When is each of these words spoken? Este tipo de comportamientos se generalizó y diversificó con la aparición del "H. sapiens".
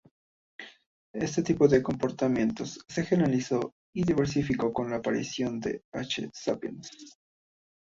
Este 1.13 1.43
tipo 1.43 1.67
de 1.67 1.83
comportamientos 1.83 2.83
se 2.89 3.03
generalizó 3.05 3.75
y 3.93 4.01
diversificó 4.03 4.73
con 4.73 4.89
la 4.89 4.95
aparición 4.95 5.59
del 5.59 5.83
"H. 5.93 6.27
sapiens". 6.33 6.89